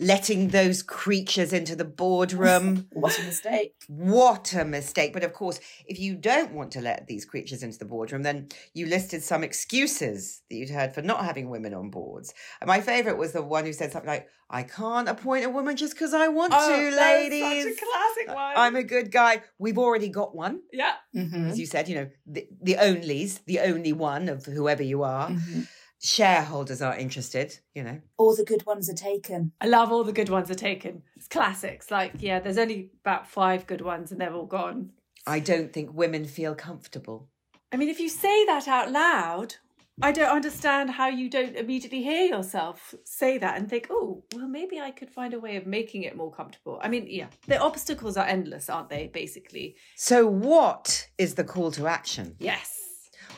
[0.00, 2.88] Letting those creatures into the boardroom.
[2.92, 3.74] what a mistake.
[3.86, 5.12] What a mistake.
[5.12, 8.48] But of course, if you don't want to let these creatures into the boardroom, then
[8.72, 12.32] you listed some excuses that you'd heard for not having women on boards.
[12.60, 15.76] And my favourite was the one who said something like, I can't appoint a woman
[15.76, 17.64] just because I want Oh, to, that is ladies.
[17.64, 18.54] Such a classic one.
[18.56, 19.42] I'm a good guy.
[19.58, 20.62] We've already got one.
[20.72, 20.94] yeah.
[21.14, 21.50] Mhm.
[21.50, 25.28] As you said, you know, the, the onlys, the only one of whoever you are.
[25.30, 25.68] Mhm.
[26.02, 28.00] Shareholders are interested, you know.
[28.16, 29.52] All the good ones are taken.
[29.60, 31.02] I love all the good ones are taken.
[31.14, 31.90] It's classics.
[31.90, 34.92] Like, yeah, there's only about five good ones and they're all gone.
[35.26, 37.28] I don't think women feel comfortable.
[37.70, 39.56] I mean, if you say that out loud,
[40.02, 44.48] I don't understand how you don't immediately hear yourself say that and think, oh, well,
[44.48, 46.80] maybe I could find a way of making it more comfortable.
[46.82, 49.76] I mean, yeah, the obstacles are endless, aren't they, basically?
[49.96, 52.36] So, what is the call to action?
[52.38, 52.78] Yes.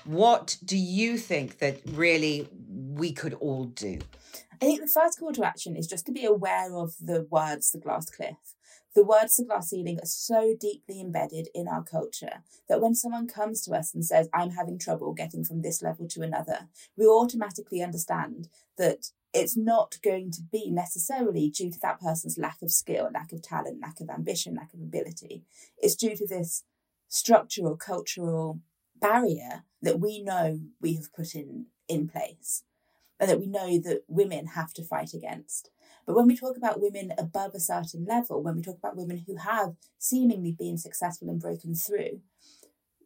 [0.04, 4.00] What do you think that really we could all do?
[4.60, 7.70] I think the first call to action is just to be aware of the words
[7.70, 8.36] the glass cliff.
[8.94, 13.26] The words the glass ceiling are so deeply embedded in our culture that when someone
[13.26, 17.06] comes to us and says, I'm having trouble getting from this level to another, we
[17.06, 22.70] automatically understand that it's not going to be necessarily due to that person's lack of
[22.70, 25.42] skill, lack of talent, lack of ambition, lack of ability.
[25.78, 26.64] It's due to this
[27.08, 28.60] structural, cultural
[29.02, 32.62] barrier that we know we have put in, in place
[33.20, 35.70] and that we know that women have to fight against.
[36.06, 39.24] But when we talk about women above a certain level, when we talk about women
[39.26, 42.20] who have seemingly been successful and broken through,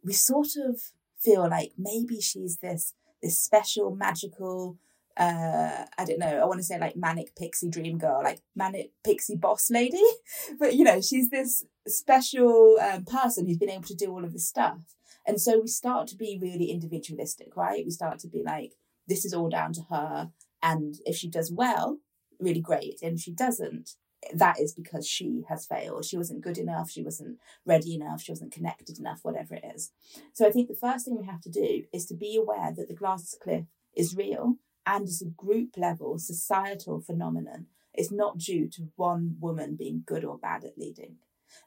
[0.04, 0.80] we sort of
[1.18, 4.76] feel like maybe she's this this special magical
[5.16, 8.90] uh i don't know i want to say like manic pixie dream girl like manic
[9.02, 10.02] pixie boss lady
[10.58, 14.34] but you know she's this special um, person who's been able to do all of
[14.34, 14.78] this stuff
[15.26, 17.84] and so we start to be really individualistic right?
[17.84, 18.74] We start to be like
[19.08, 20.30] this is all down to her
[20.62, 21.98] and if she does well
[22.38, 22.98] really great.
[23.02, 23.90] And if she doesn't
[24.32, 26.04] that is because she has failed.
[26.04, 29.92] She wasn't good enough she wasn't ready enough she wasn't connected enough whatever it is.
[30.32, 32.88] So i think the first thing we have to do is to be aware that
[32.88, 37.66] the glass cliff is real and is a group level societal phenomenon.
[37.92, 41.16] It's not due to one woman being good or bad at leading.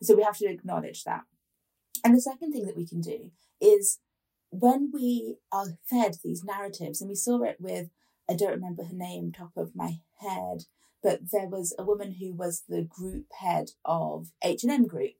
[0.01, 1.23] So we have to acknowledge that.
[2.03, 3.99] And the second thing that we can do is
[4.51, 7.89] when we are fed these narratives and we saw it with
[8.29, 10.65] I don't remember her name top of my head,
[11.01, 15.13] but there was a woman who was the group head of H&M Group.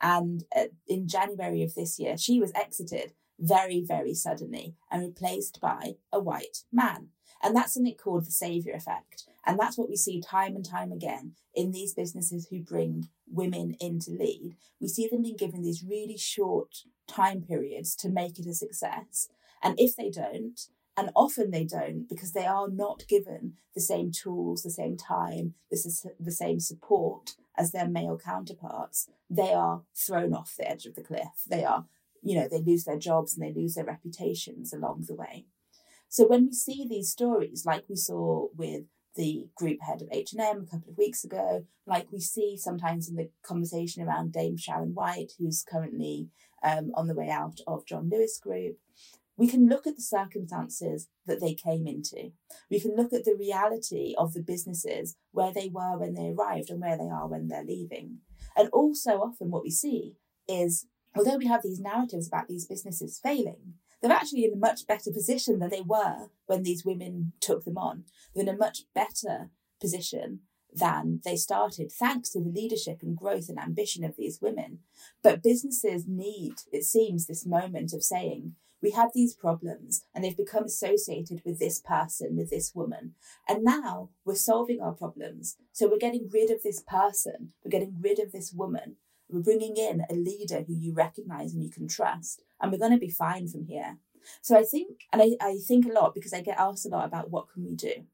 [0.00, 5.60] And uh, in January of this year, she was exited very, very suddenly and replaced
[5.60, 7.08] by a white man.
[7.42, 9.24] And that's something called the savior effect.
[9.44, 13.76] And that's what we see time and time again in these businesses who bring women
[13.78, 14.56] in to lead.
[14.80, 19.28] We see them being given these really short time periods to make it a success.
[19.62, 20.60] And if they don't,
[20.96, 25.54] and often they don't because they are not given the same tools, the same time,
[25.70, 29.08] is the same support as their male counterparts.
[29.28, 31.44] They are thrown off the edge of the cliff.
[31.48, 31.86] They are,
[32.22, 35.46] you know, they lose their jobs and they lose their reputations along the way.
[36.08, 38.84] So when we see these stories, like we saw with
[39.16, 43.16] the group head of H&M a couple of weeks ago, like we see sometimes in
[43.16, 46.28] the conversation around Dame Sharon White, who's currently
[46.66, 48.78] um, on the way out of John Lewis Group,
[49.36, 52.32] we can look at the circumstances that they came into.
[52.70, 56.70] We can look at the reality of the businesses, where they were when they arrived
[56.70, 58.18] and where they are when they're leaving.
[58.56, 60.16] And also, often, what we see
[60.48, 64.86] is although we have these narratives about these businesses failing, they're actually in a much
[64.86, 68.04] better position than they were when these women took them on.
[68.34, 69.50] They're in a much better
[69.80, 70.40] position
[70.72, 74.80] than they started, thanks to the leadership and growth and ambition of these women.
[75.22, 80.36] But businesses need, it seems, this moment of saying, we had these problems and they've
[80.36, 83.14] become associated with this person, with this woman.
[83.48, 85.56] And now we're solving our problems.
[85.72, 88.96] So we're getting rid of this person, we're getting rid of this woman.
[89.28, 92.92] We're bringing in a leader who you recognize and you can trust, and we're going
[92.92, 93.98] to be fine from here.
[94.40, 97.06] So I think, and I, I think a lot because I get asked a lot
[97.06, 98.06] about what can we do.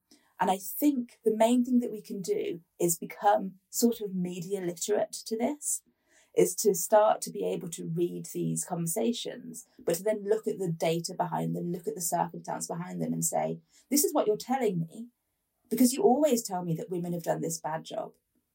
[0.42, 4.60] And I think the main thing that we can do is become sort of media
[4.60, 5.82] literate to this
[6.36, 10.58] is to start to be able to read these conversations, but to then look at
[10.58, 14.26] the data behind them, look at the circumstance behind them, and say, this is what
[14.26, 15.06] you're telling me,
[15.70, 18.10] because you always tell me that women have done this bad job.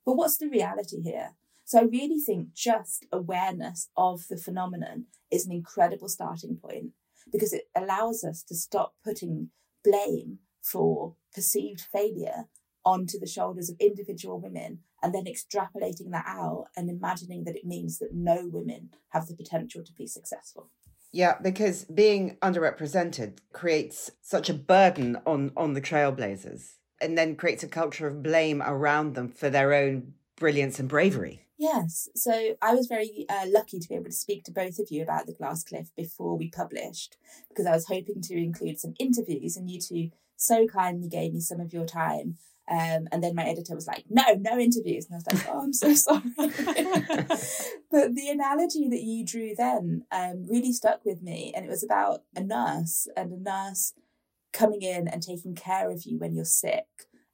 [0.06, 1.36] But what's the reality here?
[1.63, 6.89] So I really think just awareness of the phenomenon is an incredible starting point
[7.32, 9.52] because it allows us to stop putting
[9.86, 12.47] blame for perceived failure
[12.84, 17.65] onto the shoulders of individual women and then extrapolating that out and imagining that it
[17.65, 20.69] means that no women have the potential to be successful.
[21.12, 26.63] Yeah, because being underrepresented creates such a burden on on the trailblazers.
[27.00, 31.45] and then creates a culture of blame around them for their own brilliance and bravery.
[31.60, 34.88] Yes, so I was very uh, lucky to be able to speak to both of
[34.89, 37.17] you about the Glass Cliff before we published
[37.50, 41.41] because I was hoping to include some interviews, and you two so kindly gave me
[41.41, 42.38] some of your time.
[42.69, 45.06] Um, and then my editor was like, no, no interviews.
[45.06, 46.21] And I was like, oh, I'm so sorry.
[47.91, 51.54] but the analogy that you drew then um, really stuck with me.
[51.56, 53.93] And it was about a nurse and a nurse
[54.54, 56.86] coming in and taking care of you when you're sick.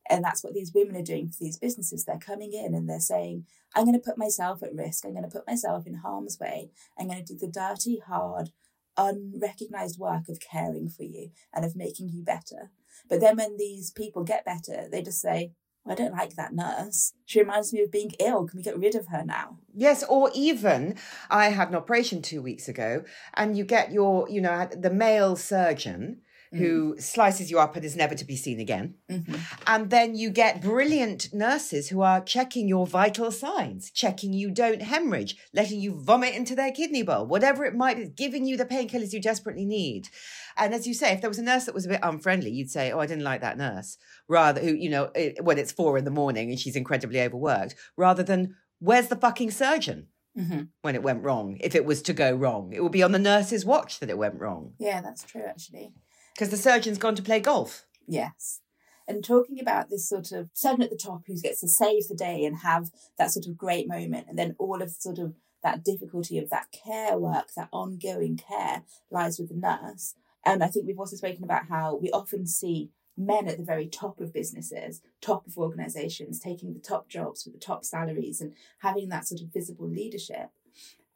[0.10, 2.06] And that's what these women are doing for these businesses.
[2.06, 5.06] They're coming in and they're saying, I'm going to put myself at risk.
[5.06, 6.70] I'm going to put myself in harm's way.
[7.00, 8.50] I'm going to do the dirty, hard,
[8.98, 12.72] unrecognized work of caring for you and of making you better.
[13.10, 15.52] But then when these people get better, they just say,
[15.86, 17.14] oh, I don't like that nurse.
[17.26, 18.46] She reminds me of being ill.
[18.46, 19.60] Can we get rid of her now?
[19.74, 20.96] Yes, or even
[21.30, 23.04] I had an operation two weeks ago,
[23.36, 26.22] and you get your, you know, the male surgeon
[26.58, 28.96] who slices you up and is never to be seen again.
[29.10, 29.36] Mm-hmm.
[29.68, 34.82] And then you get brilliant nurses who are checking your vital signs, checking you don't
[34.82, 38.66] hemorrhage, letting you vomit into their kidney bowl, whatever it might be, giving you the
[38.66, 40.10] painkillers you desperately need.
[40.58, 42.70] And as you say, if there was a nurse that was a bit unfriendly, you'd
[42.70, 45.98] say, "Oh, I didn't like that nurse." Rather, who you know, it, when it's four
[45.98, 50.62] in the morning and she's incredibly overworked, rather than where's the fucking surgeon Mm-hmm.
[50.82, 51.58] when it went wrong?
[51.60, 54.18] If it was to go wrong, it would be on the nurse's watch that it
[54.18, 55.94] went wrong Yeah, that's true, actually.
[56.34, 57.86] Because the surgeon's gone to play golf.
[58.08, 58.62] Yes.
[59.08, 62.16] And talking about this sort of surgeon at the top who gets to save the
[62.16, 65.84] day and have that sort of great moment, and then all of sort of that
[65.84, 70.16] difficulty of that care work, that ongoing care lies with the nurse.
[70.46, 73.88] And I think we've also spoken about how we often see men at the very
[73.88, 78.54] top of businesses, top of organizations, taking the top jobs with the top salaries and
[78.80, 80.50] having that sort of visible leadership.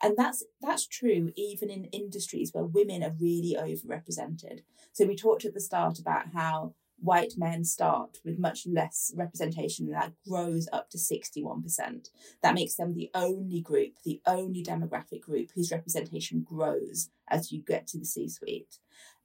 [0.01, 4.61] And that's that's true even in industries where women are really overrepresented.
[4.93, 9.85] So we talked at the start about how white men start with much less representation
[9.85, 12.09] and that grows up to 61%.
[12.41, 17.61] That makes them the only group, the only demographic group whose representation grows as you
[17.61, 18.79] get to the C-suite.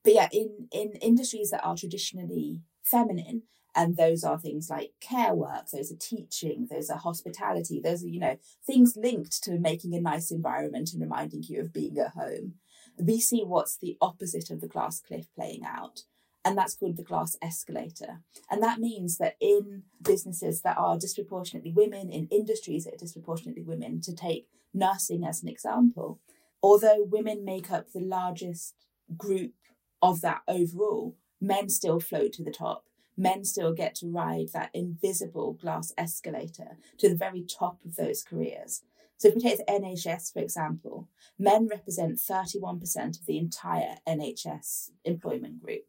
[0.04, 5.35] But yeah, in, in industries that are traditionally feminine, and those are things like care
[5.35, 9.94] work, those are teaching, those are hospitality, those are, you know, things linked to making
[9.94, 12.54] a nice environment and reminding you of being at home.
[12.98, 16.02] We see what's the opposite of the glass cliff playing out.
[16.44, 18.20] And that's called the glass escalator.
[18.50, 23.62] And that means that in businesses that are disproportionately women, in industries that are disproportionately
[23.62, 26.18] women, to take nursing as an example,
[26.62, 28.74] although women make up the largest
[29.16, 29.52] group
[30.02, 32.87] of that overall, men still float to the top.
[33.16, 38.22] Men still get to ride that invisible glass escalator to the very top of those
[38.22, 38.83] careers.
[39.18, 44.90] So, if we take the NHS, for example, men represent 31% of the entire NHS
[45.05, 45.85] employment group.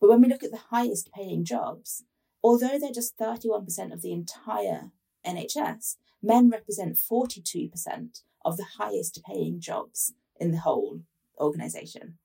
[0.00, 2.04] But when we look at the highest paying jobs,
[2.42, 4.90] although they're just 31% of the entire
[5.24, 11.02] NHS, men represent 42% of the highest paying jobs in the whole
[11.38, 12.18] organisation.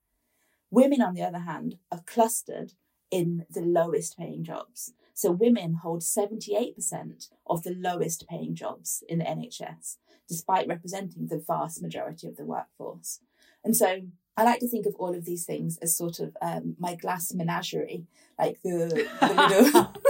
[0.72, 2.74] Women, on the other hand, are clustered
[3.12, 4.93] in the lowest paying jobs.
[5.13, 11.43] So women hold 78% of the lowest paying jobs in the NHS, despite representing the
[11.46, 13.22] vast majority of the workforce.
[13.63, 14.02] And so
[14.36, 17.34] I like to think of all of these things as sort of um, my glass
[17.34, 18.06] menagerie,
[18.38, 19.93] like the, the little.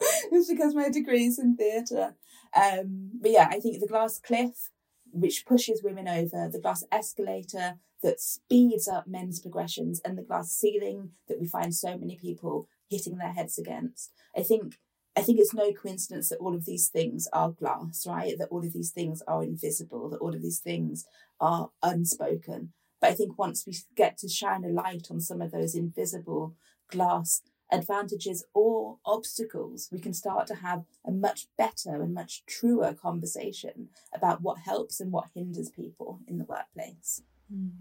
[0.32, 2.14] it's because my degree is in theatre.
[2.54, 4.70] Um, but yeah, I think the glass cliff,
[5.12, 10.52] which pushes women over, the glass escalator that speeds up men's progressions, and the glass
[10.52, 14.12] ceiling that we find so many people hitting their heads against.
[14.36, 14.76] I think
[15.16, 18.38] I think it's no coincidence that all of these things are glass, right?
[18.38, 21.06] That all of these things are invisible, that all of these things
[21.40, 22.72] are unspoken.
[23.00, 26.54] But I think once we get to shine a light on some of those invisible
[26.88, 32.94] glass advantages or obstacles, we can start to have a much better and much truer
[32.94, 37.22] conversation about what helps and what hinders people in the workplace.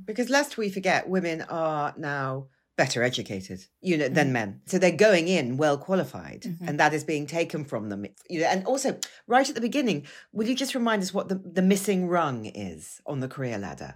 [0.06, 2.48] Because lest we forget, women are now
[2.78, 4.62] better educated, you know, than men.
[4.66, 6.68] So they're going in well qualified, Mhm.
[6.70, 8.06] and that is being taken from them.
[8.30, 11.36] You know, and also right at the beginning, will you just remind us what the,
[11.36, 13.96] the missing rung is on the career ladder?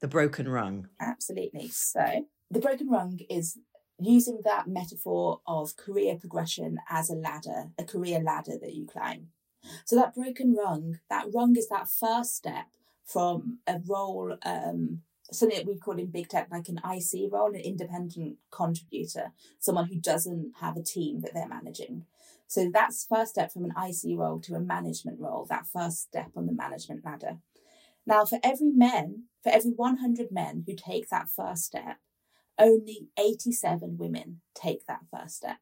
[0.00, 0.88] The broken rung.
[0.98, 1.68] Absolutely.
[1.68, 3.58] So the broken rung is
[4.04, 9.28] using that metaphor of career progression as a ladder, a career ladder that you climb.
[9.84, 12.66] So that broken rung, that rung is that first step
[13.04, 17.54] from a role, um, something that we call in big tech like an IC role,
[17.54, 22.06] an independent contributor, someone who doesn't have a team that they're managing.
[22.46, 26.32] So that's first step from an IC role to a management role, that first step
[26.36, 27.38] on the management ladder.
[28.06, 31.98] Now, for every men, for every 100 men who take that first step,
[32.58, 35.58] only 87 women take that first step.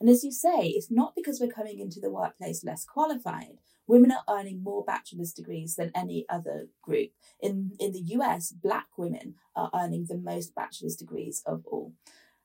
[0.00, 3.58] And as you say, it's not because we're coming into the workplace less qualified.
[3.86, 7.10] Women are earning more bachelor's degrees than any other group.
[7.40, 11.92] In, in the US, black women are earning the most bachelor's degrees of all.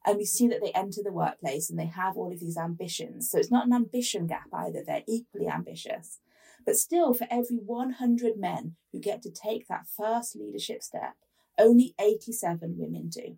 [0.06, 3.30] And we see that they enter the workplace and they have all of these ambitions.
[3.30, 6.20] So it's not an ambition gap either, they're equally ambitious.
[6.66, 11.16] But still, for every 100 men who get to take that first leadership step,
[11.58, 13.38] only 87 women do.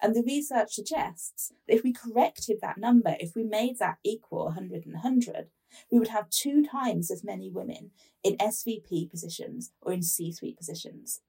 [0.00, 4.46] And the research suggests that if we corrected that number, if we made that equal
[4.46, 5.48] 100 and 100,
[5.90, 7.90] we would have two times as many women
[8.22, 11.20] in SVP positions or in C suite positions.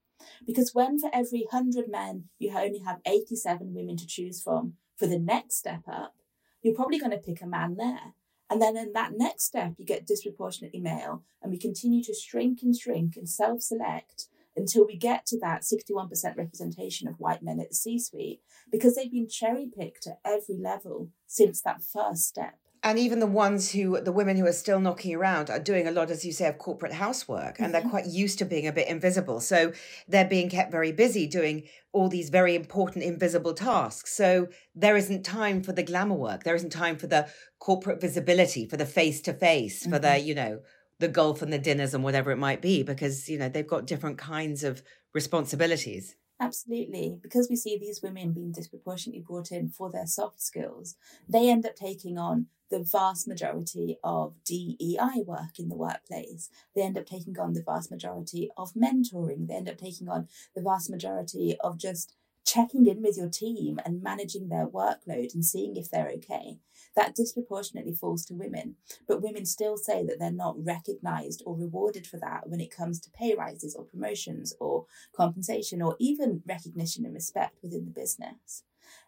[0.45, 5.07] Because when for every 100 men you only have 87 women to choose from for
[5.07, 6.15] the next step up,
[6.61, 8.13] you're probably going to pick a man there.
[8.49, 12.63] And then in that next step, you get disproportionately male, and we continue to shrink
[12.63, 14.27] and shrink and self select
[14.59, 18.41] until we get to that 61% representation of white men at the C suite
[18.71, 22.55] because they've been cherry picked at every level since that first step.
[22.81, 25.91] And even the ones who, the women who are still knocking around, are doing a
[25.91, 27.71] lot, as you say, of corporate housework, and mm-hmm.
[27.73, 29.41] they're quite used to being a bit invisible.
[29.41, 29.73] So
[30.07, 34.13] they're being kept very busy doing all these very important invisible tasks.
[34.13, 36.43] So there isn't time for the glamour work.
[36.43, 37.27] There isn't time for the
[37.59, 40.27] corporate visibility, for the face to face, for the, mm-hmm.
[40.27, 40.59] you know,
[40.99, 43.87] the golf and the dinners and whatever it might be because you know they've got
[43.87, 44.83] different kinds of
[45.13, 50.95] responsibilities absolutely because we see these women being disproportionately brought in for their soft skills
[51.27, 56.49] they end up taking on the vast majority of DEI work in the workplace.
[56.75, 59.47] They end up taking on the vast majority of mentoring.
[59.47, 63.79] They end up taking on the vast majority of just checking in with your team
[63.85, 66.57] and managing their workload and seeing if they're okay
[66.95, 68.75] that disproportionately falls to women.
[69.07, 72.99] But women still say that they're not recognized or rewarded for that when it comes
[73.01, 74.85] to pay rises or promotions or
[75.15, 78.63] compensation or even recognition and respect within the business.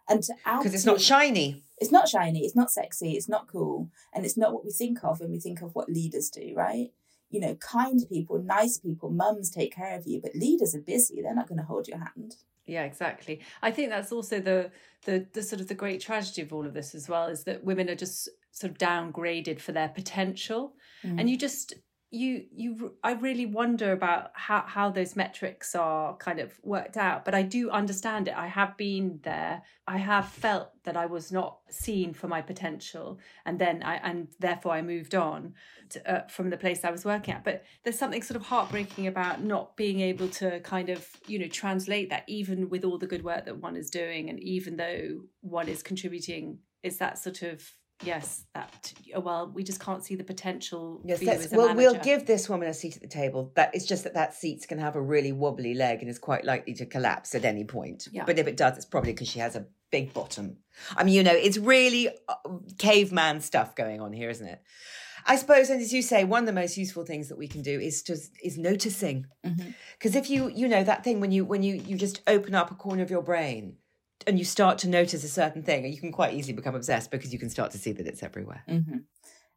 [0.08, 1.64] And to add because it's not shiny.
[1.80, 2.46] It's not shiny.
[2.46, 3.14] It's not sexy.
[3.14, 5.90] It's not cool, and it's not what we think of when we think of what
[5.90, 6.92] leaders do, right?
[7.30, 11.22] You know, kind people, nice people, mums take care of you, but leaders are busy.
[11.22, 12.36] They're not going to hold your hand.
[12.66, 13.42] Yeah, exactly.
[13.62, 14.72] I think that's also the
[15.06, 17.64] the the sort of the great tragedy of all of this as well is that
[17.64, 21.20] women are just sort of downgraded for their potential, mm.
[21.20, 21.74] and you just
[22.14, 27.24] you you I really wonder about how how those metrics are kind of worked out
[27.24, 28.36] but I do understand it.
[28.36, 29.62] I have been there.
[29.88, 34.28] I have felt that I was not seen for my potential and then I and
[34.40, 35.54] therefore I moved on
[35.92, 37.46] to, uh, from the place I was working at.
[37.46, 41.48] But there's something sort of heartbreaking about not being able to kind of you know
[41.48, 45.22] translate that even with all the good work that one is doing and even though
[45.40, 47.72] one is contributing is that sort of
[48.04, 52.26] yes that oh, well we just can't see the potential yes let's, well we'll give
[52.26, 54.84] this woman a seat at the table that it's just that that seat's going to
[54.84, 58.24] have a really wobbly leg and is quite likely to collapse at any point yeah.
[58.26, 60.58] but if it does it's probably because she has a big bottom
[60.96, 62.36] i mean you know it's really uh,
[62.78, 64.62] caveman stuff going on here isn't it
[65.26, 67.62] I suppose, and as you say, one of the most useful things that we can
[67.62, 69.28] do is just is noticing.
[69.44, 70.18] Because mm-hmm.
[70.18, 72.76] if you, you know, that thing when you when you you just open up a
[72.76, 73.76] corner of your brain
[74.28, 77.12] and you start to notice a certain thing, and you can quite easily become obsessed
[77.12, 78.64] because you can start to see that it's everywhere.
[78.68, 78.98] Mm-hmm.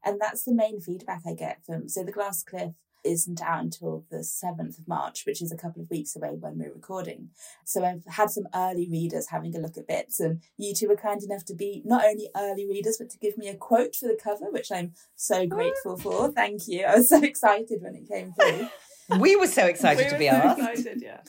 [0.05, 1.89] And that's the main feedback I get from.
[1.89, 5.83] So the Glass Cliff isn't out until the 7th of March, which is a couple
[5.83, 7.29] of weeks away when we're recording.
[7.65, 10.97] So I've had some early readers having a look at bits, and you two were
[10.97, 14.07] kind enough to be not only early readers, but to give me a quote for
[14.07, 16.31] the cover, which I'm so grateful for.
[16.33, 16.85] Thank you.
[16.85, 18.69] I was so excited when it came through.
[19.21, 20.61] we were so excited we to be so asked.
[20.61, 21.21] Excited, yeah.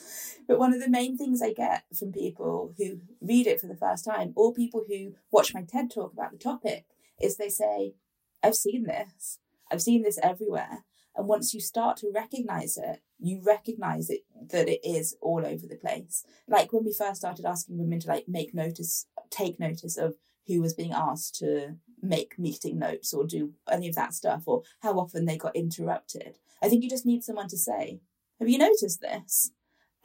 [0.48, 3.76] But one of the main things I get from people who read it for the
[3.76, 6.86] first time, or people who watch my TED talk about the topic,
[7.20, 7.94] is they say,
[8.42, 9.38] I've seen this.
[9.70, 10.84] I've seen this everywhere.
[11.16, 14.20] And once you start to recognize it, you recognize it
[14.50, 16.24] that it is all over the place.
[16.46, 20.14] Like when we first started asking women to like make notice, take notice of
[20.46, 24.62] who was being asked to make meeting notes or do any of that stuff or
[24.82, 26.38] how often they got interrupted.
[26.62, 28.00] I think you just need someone to say,
[28.38, 29.50] Have you noticed this?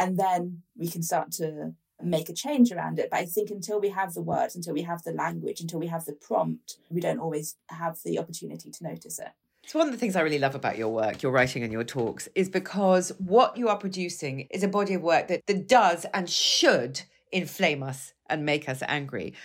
[0.01, 3.09] and then we can start to make a change around it.
[3.11, 5.87] But I think until we have the words, until we have the language, until we
[5.87, 9.29] have the prompt, we don't always have the opportunity to notice it.
[9.67, 11.83] So, one of the things I really love about your work, your writing and your
[11.83, 16.07] talks, is because what you are producing is a body of work that, that does
[16.15, 19.35] and should inflame us and make us angry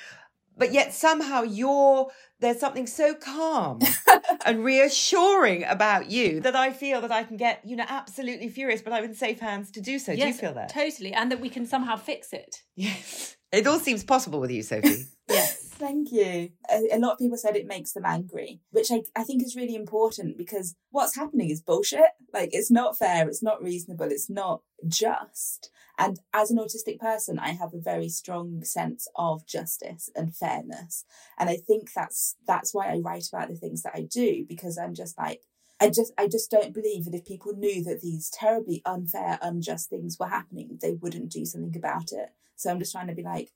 [0.57, 3.81] but yet somehow you're there's something so calm
[4.45, 8.83] and reassuring about you that I feel that I can get, you know, absolutely furious,
[8.83, 10.13] but I'm in safe hands to do so.
[10.13, 10.69] Yes, do you feel that?
[10.69, 11.15] Totally.
[11.15, 12.63] And that we can somehow fix it.
[12.75, 13.36] Yes.
[13.53, 15.07] It all seems possible with you, Sophie.
[15.29, 15.67] yes.
[15.79, 16.51] Thank you.
[16.71, 19.57] A, a, lot of people said it makes them angry, which I, I think is
[19.57, 22.01] really important because what's happening is bullshit.
[22.33, 25.71] Like, it's not fair, it's not reasonable, it's not just.
[25.99, 31.05] And as an autistic person, I have a very strong sense of justice and fairness.
[31.39, 34.79] And I think that's that's why I write about the things that I do, because
[34.79, 35.43] I'm just like,
[35.81, 39.91] I just I just don't believe that if people knew that these terribly unfair, unjust
[39.91, 42.31] things were happening, they wouldn't do something about it.
[42.57, 43.51] So I'm just trying to be like,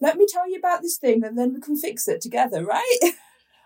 [0.00, 2.98] let me tell you about this thing and then we can fix it together, right?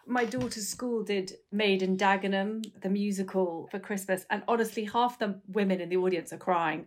[0.07, 5.41] My daughter's school did Made in Dagenham, the musical for Christmas, and honestly, half the
[5.49, 6.86] women in the audience are crying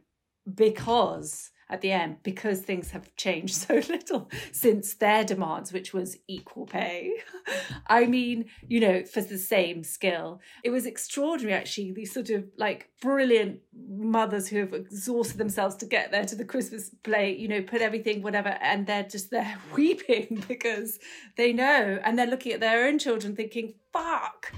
[0.55, 6.17] because at the end because things have changed so little since their demands, which was
[6.27, 7.13] equal pay.
[7.87, 10.41] I mean, you know, for the same skill.
[10.63, 15.85] It was extraordinary, actually, these sort of like brilliant mothers who have exhausted themselves to
[15.85, 19.57] get there to the Christmas play, you know, put everything, whatever, and they're just there
[19.75, 20.99] weeping because
[21.37, 21.99] they know.
[22.03, 24.53] And they're looking at their own children thinking, fuck.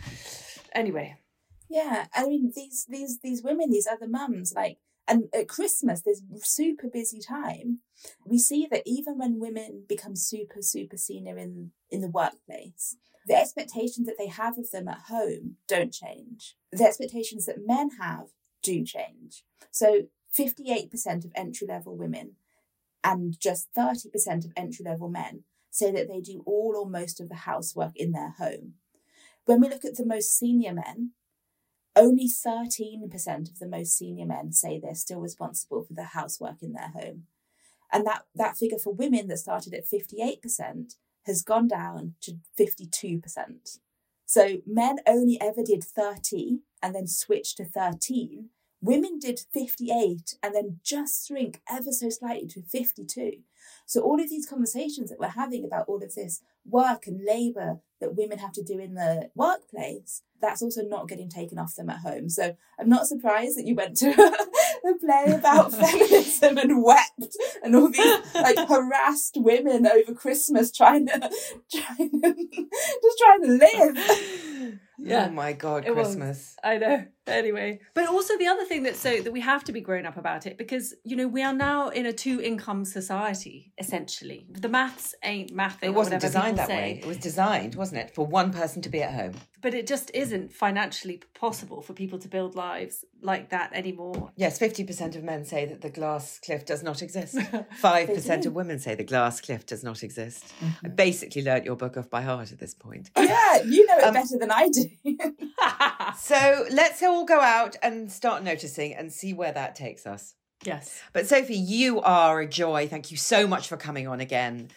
[0.74, 1.18] Anyway.
[1.70, 4.78] Yeah, I mean these these these women, these other mums, like
[5.08, 7.80] and at Christmas, this super busy time,
[8.26, 12.95] we see that even when women become super, super senior in, in the workplace,
[13.26, 16.56] the expectations that they have of them at home don't change.
[16.72, 18.28] The expectations that men have
[18.62, 19.43] do change.
[19.72, 22.34] So 58% of entry level women
[23.04, 27.30] and just 30% of entry level men say that they do all or most of
[27.30, 28.76] the housework in their home.
[29.45, 31.12] When we look at the most senior men,
[31.96, 36.74] only 13% of the most senior men say they're still responsible for the housework in
[36.74, 37.24] their home.
[37.91, 43.80] And that, that figure for women that started at 58% has gone down to 52%.
[44.26, 48.50] So men only ever did 30 and then switched to 13.
[48.82, 53.34] Women did 58 and then just shrink ever so slightly to 52.
[53.86, 57.80] So all of these conversations that we're having about all of this work and labour
[57.99, 61.89] that women have to do in the workplace, that's also not getting taken off them
[61.89, 62.30] at home.
[62.30, 67.76] So I'm not surprised that you went to a play about feminism and wept and
[67.76, 71.20] all these like harassed women over Christmas trying to
[71.74, 72.34] trying to
[73.03, 74.80] just trying to live.
[74.99, 75.28] Yeah.
[75.30, 76.38] Oh my god, it Christmas.
[76.38, 76.55] Was.
[76.64, 77.05] I know.
[77.28, 77.80] Anyway.
[77.93, 80.45] But also the other thing that's so that we have to be grown up about
[80.45, 84.45] it because, you know, we are now in a two income society, essentially.
[84.49, 85.84] The maths ain't mathing.
[85.84, 86.76] It wasn't designed that say.
[86.76, 86.99] way.
[87.01, 89.34] It was designed, wasn't it, for one person to be at home.
[89.61, 94.32] But it just isn't financially possible for people to build lives like that anymore.
[94.36, 97.36] Yes, 50% of men say that the glass cliff does not exist.
[97.82, 100.53] 5% of women say the glass cliff does not exist.
[100.59, 100.86] Mm-hmm.
[100.86, 103.09] I basically learnt your book off by heart at this point.
[103.17, 104.89] Yeah, you know it um, better than I do.
[106.17, 110.36] so let's all go out and start noticing and see where that takes us.
[110.64, 111.01] Yes.
[111.11, 112.88] But Sophie, you are a joy.
[112.88, 114.70] Thank you so much for coming on again.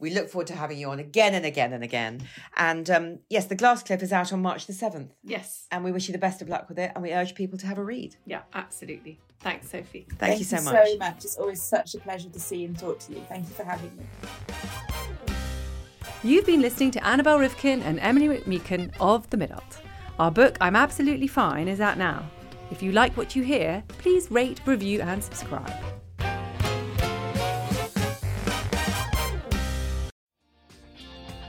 [0.00, 2.22] We look forward to having you on again and again and again.
[2.56, 5.10] And um, yes, The Glass Cliff is out on March the 7th.
[5.22, 5.66] Yes.
[5.70, 7.66] And we wish you the best of luck with it and we urge people to
[7.66, 8.16] have a read.
[8.26, 9.20] Yeah, absolutely.
[9.40, 10.06] Thanks, Sophie.
[10.08, 10.88] Thank, Thank you so you much.
[10.88, 11.24] so much.
[11.24, 13.20] It's always such a pleasure to see and talk to you.
[13.28, 14.04] Thank you for having me.
[16.22, 19.83] You've been listening to Annabel Rivkin and Emilie McMeekan of The Midult.
[20.16, 22.24] Our book, I'm Absolutely Fine, is out now.
[22.70, 25.74] If you like what you hear, please rate, review, and subscribe.